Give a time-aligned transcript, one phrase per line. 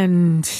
[0.00, 0.50] And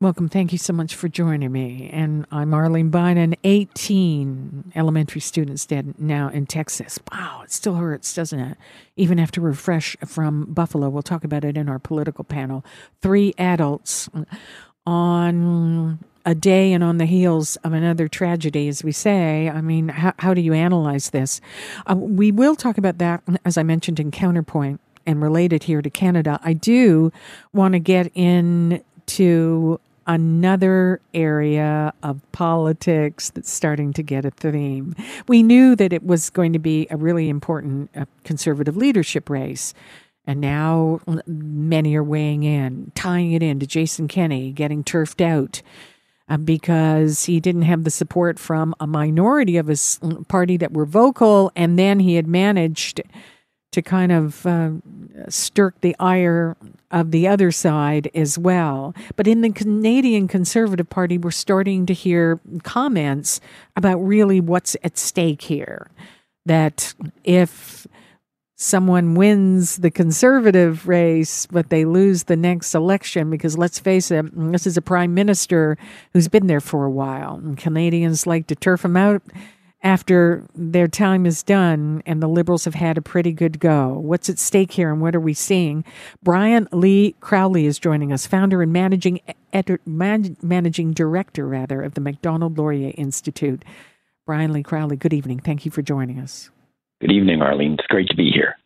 [0.00, 0.28] welcome.
[0.28, 1.88] Thank you so much for joining me.
[1.92, 6.98] And I'm Arlene Bynon, 18 elementary students dead now in Texas.
[7.12, 8.58] Wow, it still hurts, doesn't it?
[8.96, 10.88] Even after we're fresh from Buffalo.
[10.88, 12.64] We'll talk about it in our political panel.
[13.00, 14.10] Three adults
[14.84, 19.48] on a day and on the heels of another tragedy, as we say.
[19.48, 21.40] I mean, how, how do you analyze this?
[21.86, 25.90] Uh, we will talk about that, as I mentioned in Counterpoint and related here to
[25.90, 26.40] Canada.
[26.42, 27.12] I do
[27.52, 34.94] want to get into another area of politics that's starting to get a theme.
[35.26, 39.74] We knew that it was going to be a really important uh, conservative leadership race.
[40.26, 45.62] And now many are weighing in, tying it into Jason Kenney getting turfed out
[46.28, 50.84] uh, because he didn't have the support from a minority of his party that were
[50.84, 53.00] vocal, and then he had managed
[53.76, 54.70] to kind of uh,
[55.28, 56.56] stirk the ire
[56.90, 58.94] of the other side as well.
[59.16, 63.38] But in the Canadian Conservative Party, we're starting to hear comments
[63.76, 65.90] about really what's at stake here.
[66.46, 67.86] That if
[68.54, 74.24] someone wins the conservative race, but they lose the next election because let's face it,
[74.32, 75.76] this is a prime minister
[76.14, 77.34] who's been there for a while.
[77.34, 79.22] And Canadians like to turf him out
[79.82, 83.92] after their time is done, and the Liberals have had a pretty good go.
[83.92, 85.84] What's at stake here, and what are we seeing?
[86.22, 89.20] Brian Lee Crowley is joining us, founder and managing
[89.52, 93.64] ed- managing director, rather, of the Macdonald Laurier Institute.
[94.26, 95.38] Brian Lee Crowley, good evening.
[95.38, 96.50] Thank you for joining us.
[97.00, 97.74] Good evening, Arlene.
[97.74, 98.56] It's great to be here.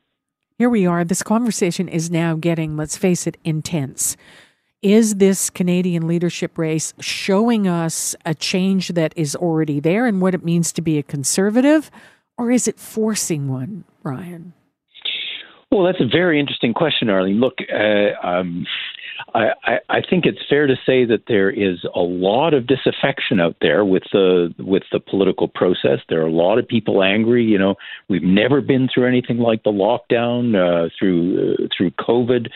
[0.56, 1.04] Here we are.
[1.04, 4.16] This conversation is now getting, let's face it, intense.
[4.82, 10.34] Is this Canadian leadership race showing us a change that is already there and what
[10.34, 11.90] it means to be a conservative,
[12.38, 14.54] or is it forcing one, Brian?
[15.70, 17.40] Well, that's a very interesting question, Arlene.
[17.40, 18.66] Look, uh, um,
[19.34, 23.56] I, I, think it's fair to say that there is a lot of disaffection out
[23.60, 26.00] there with the with the political process.
[26.08, 27.44] There are a lot of people angry.
[27.44, 27.74] You know,
[28.08, 32.48] we've never been through anything like the lockdown uh, through uh, through COVID.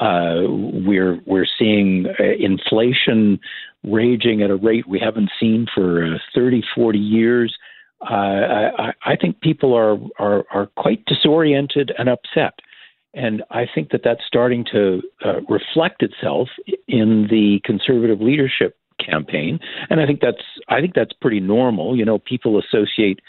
[0.00, 0.50] Uh,
[0.86, 3.38] we're we're seeing uh, inflation
[3.84, 7.56] raging at a rate we haven't seen for uh, 30, 40 years.
[8.00, 12.54] Uh, I, I think people are, are are quite disoriented and upset.
[13.14, 16.48] And I think that that's starting to uh, reflect itself
[16.88, 19.58] in the conservative leadership campaign.
[19.90, 21.96] And I think that's I think that's pretty normal.
[21.96, 23.20] You know, people associate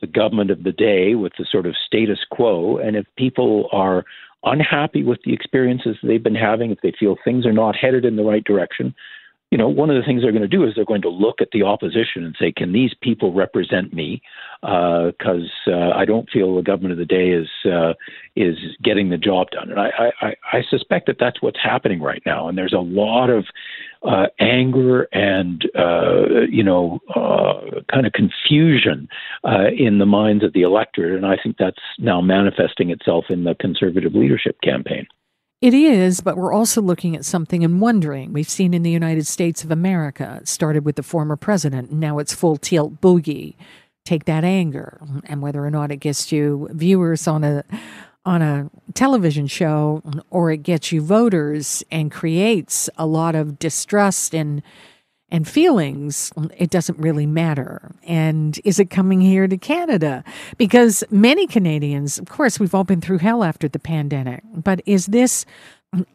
[0.00, 4.04] the government of the day with the sort of status quo, and if people are
[4.44, 8.16] unhappy with the experiences they've been having, if they feel things are not headed in
[8.16, 8.94] the right direction,
[9.50, 11.40] you know, one of the things they're going to do is they're going to look
[11.40, 14.22] at the opposition and say, can these people represent me?
[14.62, 17.94] Because uh, uh, I don't feel the government of the day is uh,
[18.36, 22.22] is getting the job done, and I, I, I suspect that that's what's happening right
[22.26, 22.46] now.
[22.46, 23.46] And there's a lot of
[24.02, 29.08] uh, anger and uh, you know uh, kind of confusion
[29.76, 33.54] in the minds of the electorate, and I think that's now manifesting itself in the
[33.54, 35.06] conservative leadership campaign.
[35.60, 38.32] It is, but we're also looking at something and wondering.
[38.32, 42.00] We've seen in the United States of America, it started with the former president, and
[42.00, 43.56] now it's full tilt boogie.
[44.06, 47.64] Take that anger, and whether or not it gets you viewers on a
[48.24, 54.34] on a television show or it gets you voters and creates a lot of distrust
[54.34, 54.62] and
[55.30, 57.92] and feelings, it doesn't really matter.
[58.02, 60.24] And is it coming here to Canada?
[60.58, 65.06] Because many Canadians, of course, we've all been through hell after the pandemic, but is
[65.06, 65.46] this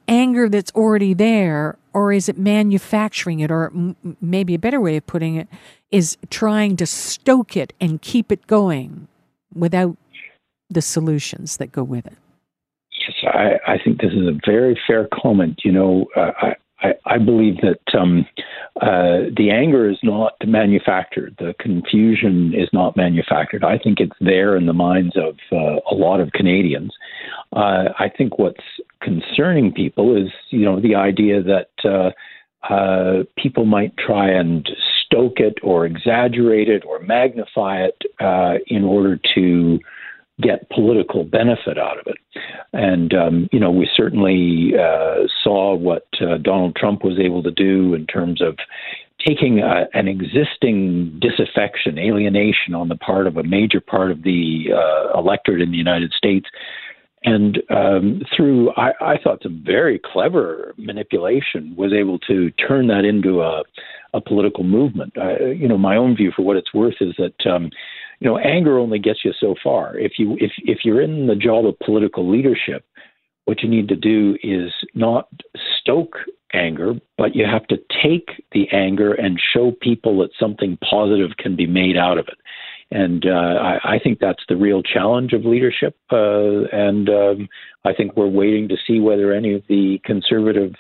[0.08, 3.72] anger that's already there, or is it manufacturing it, or
[4.22, 5.48] maybe a better way of putting it
[5.92, 9.08] is trying to stoke it and keep it going
[9.54, 9.98] without
[10.70, 12.18] the solutions that go with it?
[13.02, 15.62] Yes, I, I think this is a very fair comment.
[15.64, 16.56] You know, uh, I,
[16.86, 18.26] I, I believe that um,
[18.82, 21.36] uh, the anger is not manufactured.
[21.40, 23.64] The confusion is not manufactured.
[23.64, 26.92] I think it's there in the minds of uh, a lot of Canadians.
[27.54, 28.64] Uh, I think what's
[29.02, 32.12] concerning people is, you know, the idea that uh,
[32.74, 34.68] uh, people might try and
[35.06, 39.80] stoke it or exaggerate it or magnify it uh, in order to
[40.42, 42.18] get political benefit out of it.
[42.74, 47.52] And, um, you know, we certainly uh, saw what uh, Donald Trump was able to
[47.52, 48.58] do in terms of
[49.26, 54.66] taking a, an existing disaffection, alienation on the part of a major part of the
[54.76, 56.48] uh, electorate in the United States.
[57.24, 63.04] And um, through, I, I thought, some very clever manipulation, was able to turn that
[63.04, 63.64] into a,
[64.14, 65.14] a political movement.
[65.18, 67.72] Uh, you know, my own view, for what it's worth, is that um,
[68.20, 69.98] you know, anger only gets you so far.
[69.98, 72.86] If you if if you're in the job of political leadership,
[73.46, 75.30] what you need to do is not
[75.80, 76.16] stoke
[76.54, 81.56] anger, but you have to take the anger and show people that something positive can
[81.56, 82.38] be made out of it.
[82.92, 85.98] And uh, I, I, think that's the real challenge of leadership.
[86.12, 87.50] Uh, and um,
[87.84, 90.74] I think we're waiting to see whether any of the conservative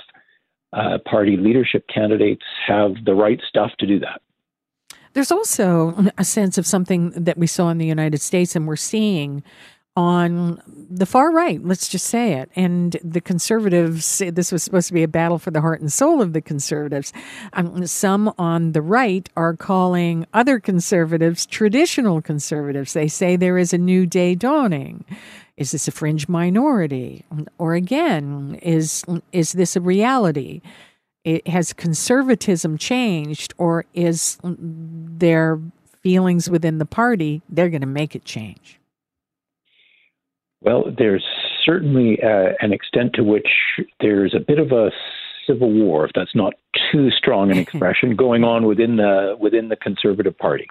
[0.72, 4.22] uh, party leadership candidates have the right stuff to do that.
[5.15, 8.75] There's also a sense of something that we saw in the United States and we're
[8.75, 9.44] seeing
[9.95, 12.51] on the far right, let's just say it.
[12.53, 16.21] And the conservatives, this was supposed to be a battle for the heart and soul
[16.21, 17.13] of the conservatives.
[17.53, 22.91] Um, some on the right are calling other conservatives traditional conservatives.
[22.91, 25.06] They say there is a new day dawning.
[25.56, 27.23] Is this a fringe minority?
[27.57, 30.62] Or again, is, is this a reality?
[31.25, 35.60] It, has conservatism changed, or is their
[36.01, 38.80] feelings within the party, they're going to make it change?
[40.62, 41.25] Well, there's
[41.66, 43.48] certainly uh, an extent to which
[44.00, 44.92] there's a bit of a
[45.48, 46.54] civil war, if that's not
[46.92, 50.68] too strong an expression, going on within the within the Conservative Party.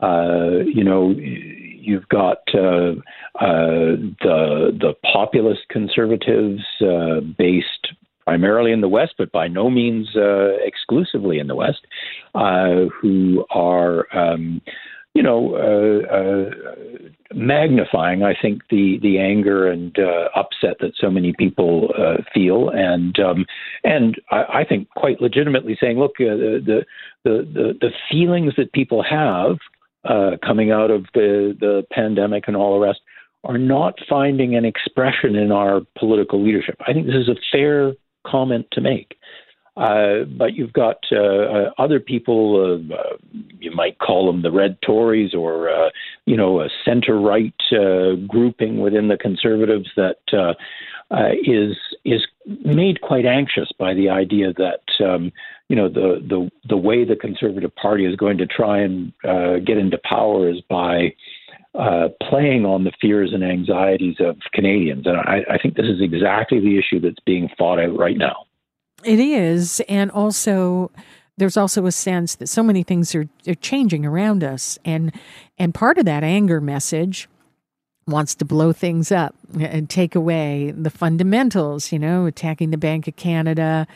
[0.00, 2.92] Uh, you know, you've got uh,
[3.38, 7.88] uh, the the populist conservatives uh, based
[8.26, 11.86] primarily in the West, but by no means uh, exclusively in the West,
[12.34, 14.60] uh, who are um,
[15.14, 21.10] you know, uh, uh, magnifying, I think, the the anger and uh, upset that so
[21.10, 23.44] many people uh, feel, and um,
[23.82, 26.84] and I, I, think quite legitimately saying, look, the, the
[27.24, 29.58] the the feelings that people have
[30.42, 33.00] coming out of the the pandemic and all the rest
[33.42, 36.76] are not finding an expression in our political leadership.
[36.86, 37.94] I think this is a fair
[38.26, 39.16] comment to make.
[39.76, 43.16] Uh, but you've got uh, uh, other people, uh, uh,
[43.60, 45.88] you might call them the Red Tories or, uh,
[46.26, 47.54] you know, a center right
[48.28, 50.18] grouping within the Conservatives that
[51.44, 52.26] is is
[52.64, 55.32] made quite anxious by the idea that, um,
[55.68, 59.12] you know, the, the, the way the Conservative Party is going to try and
[59.64, 61.14] get into power is by.
[61.72, 65.06] Uh, playing on the fears and anxieties of Canadians.
[65.06, 68.44] And I, I, think this is exactly the issue that's being fought out right now.
[69.04, 69.80] It is.
[69.88, 70.90] And also,
[71.36, 74.80] there's also a sense that so many things are, are changing around us.
[74.84, 75.14] And,
[75.60, 77.28] and part of that anger message
[78.04, 83.06] wants to blow things up and take away the fundamentals, you know, attacking the Bank
[83.06, 83.86] of Canada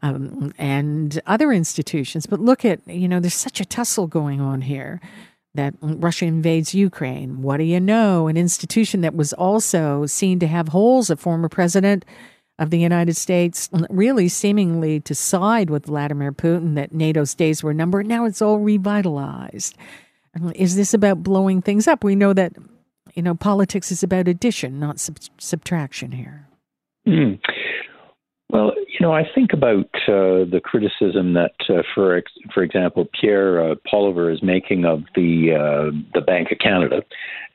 [0.00, 2.24] um, and other institutions.
[2.24, 5.00] But look at, you know, there's such a tussle going on here
[5.56, 7.42] that Russia invades Ukraine.
[7.42, 8.28] What do you know?
[8.28, 12.04] An institution that was also seen to have holes, a former president
[12.58, 17.74] of the United States really seemingly to side with Vladimir Putin that NATO's days were
[17.74, 18.06] numbered.
[18.06, 19.76] Now it's all revitalized.
[20.54, 22.04] Is this about blowing things up?
[22.04, 22.52] We know that
[23.14, 26.48] you know politics is about addition, not sub- subtraction here.
[27.06, 27.38] Mm.
[28.50, 33.08] Well, you know, I think about uh, the criticism that, uh, for ex- for example,
[33.20, 37.02] Pierre uh, Poilievre is making of the uh, the Bank of Canada,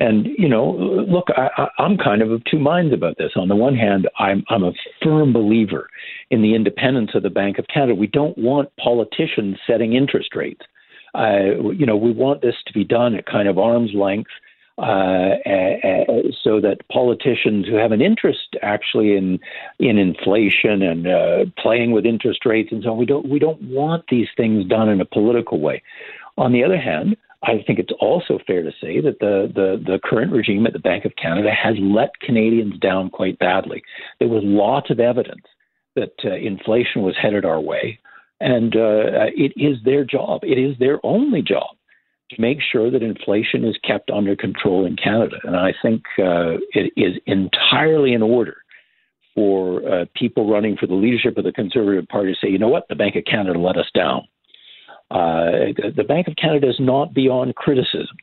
[0.02, 3.32] and you know, look, I, I'm kind of of two minds about this.
[3.38, 5.88] On the one hand, I'm I'm a firm believer
[6.30, 7.96] in the independence of the Bank of Canada.
[7.96, 10.62] We don't want politicians setting interest rates.
[11.16, 14.32] You know, we want this to be done at kind of arm's length
[14.82, 15.36] uh,
[16.44, 19.40] so that politicians who have an interest actually in
[19.80, 23.62] in inflation and uh, playing with interest rates and so on, we don't we don't
[23.62, 25.84] want these things done in a political way.
[26.38, 30.00] On the other hand, I think it's also fair to say that the, the, the
[30.04, 33.84] current regime at the Bank of Canada has let Canadians down quite badly.
[34.20, 35.46] There was lots of evidence
[35.96, 38.00] that uh, inflation was headed our way,
[38.40, 40.42] and uh, it is their job.
[40.44, 41.76] It is their only job
[42.36, 45.38] to make sure that inflation is kept under control in Canada.
[45.44, 48.58] And I think uh, it is entirely in order
[49.36, 52.68] for uh, people running for the leadership of the Conservative Party to say, you know
[52.68, 54.28] what, the Bank of Canada let us down.
[55.10, 58.16] Uh, the Bank of Canada is not beyond criticism.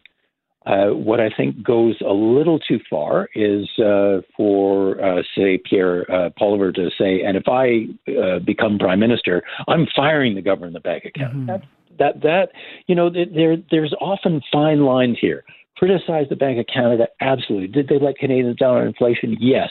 [0.67, 6.11] Uh, what I think goes a little too far is uh, for, uh, say, Pierre
[6.11, 10.67] uh, Poilievre to say, and if I uh, become prime minister, I'm firing the governor
[10.67, 11.39] of the Bank of Canada.
[11.39, 11.78] Mm-hmm.
[11.99, 12.49] That that
[12.87, 15.45] you know there there's often fine lines here.
[15.77, 17.69] Criticize the Bank of Canada, absolutely.
[17.69, 19.37] Did they let Canadians down on inflation?
[19.39, 19.71] Yes.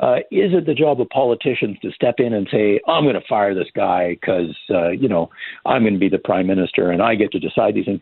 [0.00, 3.26] Uh, is it the job of politicians to step in and say, "I'm going to
[3.28, 5.30] fire this guy because uh, you know
[5.66, 8.00] I'm going to be the prime minister and I get to decide these things"?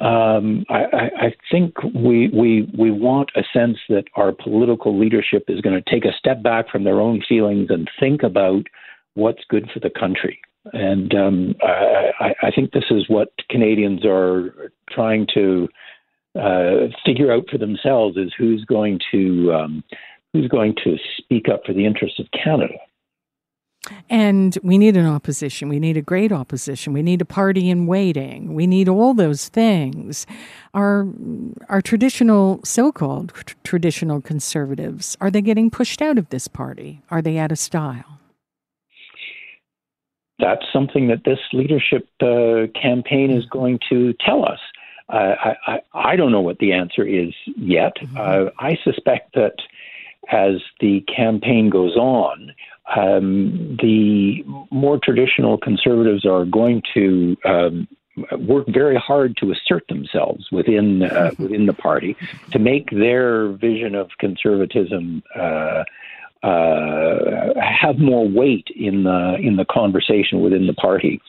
[0.00, 5.60] Um, I, I think we we we want a sense that our political leadership is
[5.60, 8.64] going to take a step back from their own feelings and think about
[9.14, 10.40] what's good for the country.
[10.72, 15.68] And um, I, I, think this is what Canadians are trying to
[16.38, 19.84] uh, figure out for themselves: is who's going to um,
[20.32, 22.74] who's going to speak up for the interests of Canada.
[24.10, 25.68] And we need an opposition.
[25.68, 26.92] We need a great opposition.
[26.92, 28.54] We need a party in waiting.
[28.54, 30.26] We need all those things.
[30.74, 31.06] Our,
[31.68, 33.32] our traditional, so called
[33.64, 37.02] traditional conservatives, are they getting pushed out of this party?
[37.10, 38.19] Are they out of style?
[40.40, 44.60] That's something that this leadership uh, campaign is going to tell us.
[45.08, 47.96] Uh, I, I, I, don't know what the answer is yet.
[47.96, 48.16] Mm-hmm.
[48.16, 49.56] Uh, I suspect that
[50.30, 52.52] as the campaign goes on,
[52.96, 57.88] um, the more traditional conservatives are going to um,
[58.38, 62.16] work very hard to assert themselves within uh, within the party
[62.50, 65.22] to make their vision of conservatism
[66.42, 71.20] uh, have more weight in the in the conversation within the party,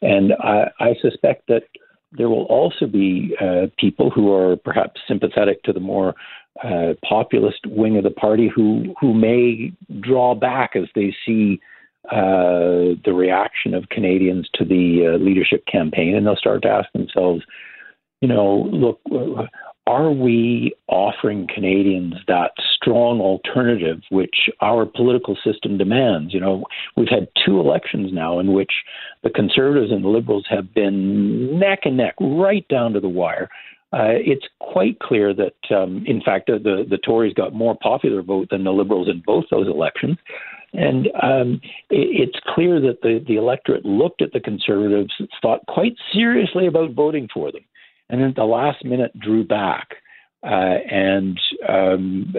[0.00, 1.64] and I, I suspect that
[2.12, 6.14] there will also be uh, people who are perhaps sympathetic to the more
[6.64, 11.60] uh, populist wing of the party who who may draw back as they see
[12.10, 16.90] uh, the reaction of Canadians to the uh, leadership campaign, and they'll start to ask
[16.92, 17.42] themselves,
[18.20, 19.00] you know, look,
[19.86, 26.32] are we offering Canadians that strong alternative which our political system demands?
[26.32, 26.64] You know,
[26.96, 28.70] we've had two elections now in which
[29.22, 33.48] the Conservatives and the Liberals have been neck and neck, right down to the wire.
[33.92, 38.22] Uh, it's quite clear that, um, in fact, the, the, the Tories got more popular
[38.22, 40.16] vote than the Liberals in both those elections.
[40.72, 41.60] And um,
[41.90, 46.92] it, it's clear that the, the electorate looked at the Conservatives, thought quite seriously about
[46.92, 47.62] voting for them
[48.10, 49.96] and then at the last minute drew back.
[50.42, 51.38] Uh, and
[51.68, 52.34] um,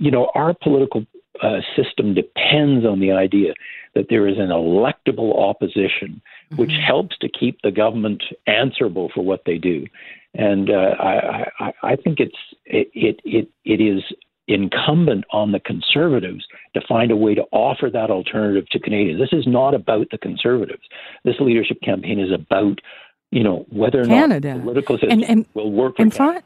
[0.00, 1.06] you know, our political
[1.42, 3.54] uh, system depends on the idea
[3.94, 6.20] that there is an electable opposition,
[6.56, 6.86] which mm-hmm.
[6.86, 9.86] helps to keep the government answerable for what they do.
[10.34, 14.02] And uh, I, I, I, think it's it, it it it is
[14.48, 19.18] incumbent on the conservatives to find a way to offer that alternative to Canadians.
[19.18, 20.82] This is not about the conservatives.
[21.24, 22.80] This leadership campaign is about
[23.30, 24.54] you know, whether or Canada.
[24.54, 25.96] not political system and, and, will work.
[25.98, 26.42] And fi-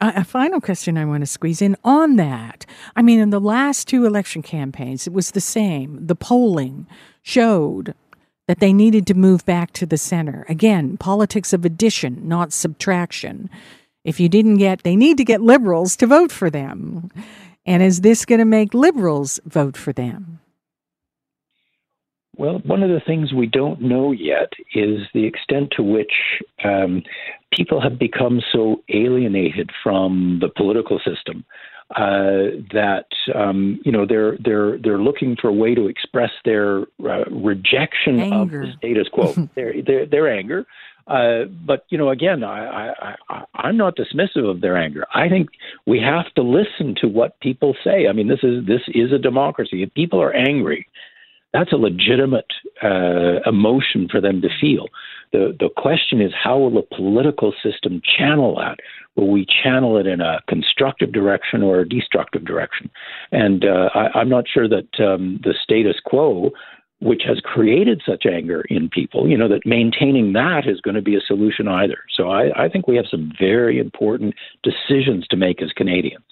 [0.00, 2.66] a final question I want to squeeze in on that.
[2.94, 6.06] I mean, in the last two election campaigns, it was the same.
[6.06, 6.86] The polling
[7.22, 7.94] showed
[8.46, 10.44] that they needed to move back to the center.
[10.48, 13.48] Again, politics of addition, not subtraction.
[14.04, 17.10] If you didn't get, they need to get liberals to vote for them.
[17.64, 20.40] And is this going to make liberals vote for them?
[22.36, 26.12] Well, one of the things we don't know yet is the extent to which
[26.64, 27.02] um,
[27.56, 31.44] people have become so alienated from the political system
[31.94, 36.82] uh, that um, you know they're they're they're looking for a way to express their
[37.04, 38.62] uh, rejection anger.
[38.62, 40.66] of the status quo, their, their their anger.
[41.06, 45.06] Uh, but you know, again, I, I, I, I'm not dismissive of their anger.
[45.14, 45.50] I think
[45.86, 48.08] we have to listen to what people say.
[48.08, 49.84] I mean, this is this is a democracy.
[49.84, 50.88] If people are angry,
[51.52, 54.86] that's a legitimate uh, emotion for them to feel.
[55.32, 58.78] The the question is how will the political system channel that?
[59.16, 62.90] Will we channel it in a constructive direction or a destructive direction?
[63.32, 66.50] And uh, I, am not sure that um, the status quo,
[67.00, 71.02] which has created such anger in people, you know, that maintaining that is going to
[71.02, 71.98] be a solution either.
[72.14, 76.24] So I, I think we have some very important decisions to make as Canadians.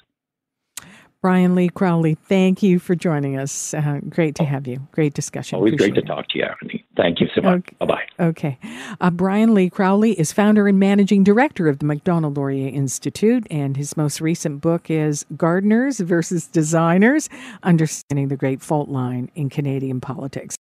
[1.24, 3.72] Brian Lee Crowley, thank you for joining us.
[3.72, 4.86] Uh, great to have you.
[4.92, 5.56] Great discussion.
[5.56, 6.14] Always Appreciate great to it.
[6.14, 6.84] talk to you, Anthony.
[6.98, 7.60] Thank you so much.
[7.60, 7.76] Okay.
[7.78, 8.02] Bye bye.
[8.26, 8.58] Okay.
[9.00, 13.74] Uh, Brian Lee Crowley is founder and managing director of the Macdonald Laurier Institute, and
[13.74, 17.30] his most recent book is Gardeners versus Designers
[17.62, 20.56] Understanding the Great Fault Line in Canadian Politics.